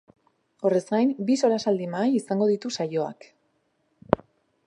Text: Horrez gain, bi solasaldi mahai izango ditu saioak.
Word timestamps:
Horrez 0.69 0.79
gain, 0.91 1.11
bi 1.27 1.35
solasaldi 1.41 1.89
mahai 1.91 2.07
izango 2.21 2.49
ditu 2.53 2.73
saioak. 2.79 3.31